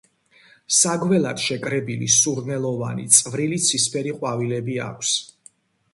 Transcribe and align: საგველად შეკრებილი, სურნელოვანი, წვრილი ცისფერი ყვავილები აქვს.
საგველად 0.77 1.43
შეკრებილი, 1.43 2.09
სურნელოვანი, 2.15 3.07
წვრილი 3.19 3.63
ცისფერი 3.67 4.15
ყვავილები 4.19 4.83
აქვს. 4.91 5.17